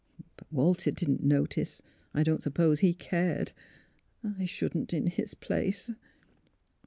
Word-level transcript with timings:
But 0.35 0.51
Walter 0.51 0.89
didn't 0.89 1.21
notice. 1.21 1.79
I 2.11 2.23
don't 2.23 2.41
suppose 2.41 2.79
he 2.79 2.95
cared. 2.95 3.51
I 4.23 4.45
shouldn't, 4.45 4.95
in 4.95 5.05
his 5.05 5.35
place." 5.35 5.91